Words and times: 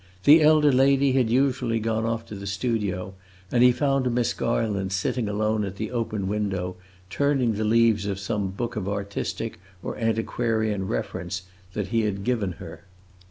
The 0.23 0.41
elder 0.41 0.71
lady 0.71 1.11
had 1.11 1.29
usually 1.29 1.79
gone 1.79 2.07
off 2.07 2.25
to 2.25 2.35
the 2.35 2.47
studio, 2.47 3.13
and 3.51 3.61
he 3.61 3.71
found 3.71 4.11
Miss 4.11 4.33
Garland 4.33 4.91
sitting 4.91 5.29
alone 5.29 5.63
at 5.63 5.75
the 5.75 5.91
open 5.91 6.27
window, 6.27 6.75
turning 7.11 7.53
the 7.53 7.63
leaves 7.63 8.07
of 8.07 8.17
some 8.19 8.49
book 8.49 8.75
of 8.75 8.89
artistic 8.89 9.59
or 9.83 9.95
antiquarian 9.99 10.87
reference 10.87 11.43
that 11.73 11.89
he 11.89 12.01
had 12.01 12.23
given 12.23 12.53
her. 12.53 12.83